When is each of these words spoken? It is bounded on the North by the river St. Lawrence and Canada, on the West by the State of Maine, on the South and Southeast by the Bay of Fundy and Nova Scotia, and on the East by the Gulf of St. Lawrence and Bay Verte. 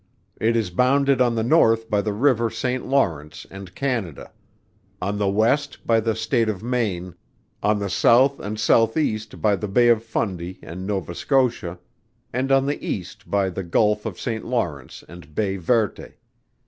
It 0.39 0.55
is 0.55 0.71
bounded 0.71 1.21
on 1.21 1.35
the 1.35 1.43
North 1.43 1.87
by 1.87 2.01
the 2.01 2.11
river 2.11 2.49
St. 2.49 2.87
Lawrence 2.87 3.45
and 3.51 3.75
Canada, 3.75 4.31
on 4.99 5.19
the 5.19 5.29
West 5.29 5.85
by 5.85 5.99
the 5.99 6.15
State 6.15 6.49
of 6.49 6.63
Maine, 6.63 7.13
on 7.61 7.77
the 7.77 7.87
South 7.87 8.39
and 8.39 8.59
Southeast 8.59 9.39
by 9.43 9.55
the 9.55 9.67
Bay 9.67 9.89
of 9.89 10.03
Fundy 10.03 10.57
and 10.63 10.87
Nova 10.87 11.13
Scotia, 11.13 11.77
and 12.33 12.51
on 12.51 12.65
the 12.65 12.83
East 12.83 13.29
by 13.29 13.51
the 13.51 13.61
Gulf 13.63 14.07
of 14.07 14.19
St. 14.19 14.43
Lawrence 14.43 15.03
and 15.07 15.35
Bay 15.35 15.57
Verte. 15.57 16.15